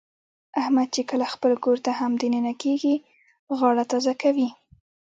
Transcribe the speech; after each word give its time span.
احمد 0.61 0.87
چې 0.95 1.01
کله 1.09 1.25
خپل 1.33 1.53
کورته 1.63 1.91
هم 1.99 2.11
د 2.17 2.23
ننه 2.33 2.53
کېږي، 2.63 2.95
غاړه 3.57 3.83
تازه 3.91 4.13
کوي. 4.21 4.49